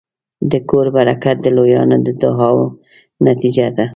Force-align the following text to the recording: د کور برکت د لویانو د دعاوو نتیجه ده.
د 0.51 0.53
کور 0.69 0.85
برکت 0.95 1.37
د 1.41 1.47
لویانو 1.57 1.97
د 2.05 2.07
دعاوو 2.21 2.65
نتیجه 3.27 3.67
ده. 3.77 3.85